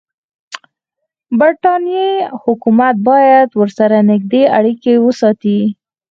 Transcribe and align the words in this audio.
برټانیې 1.39 2.09
حکومت 2.43 2.95
باید 3.09 3.49
ورسره 3.59 3.97
نږدې 4.09 4.43
اړیکې 4.57 4.93
وساتي. 5.05 5.59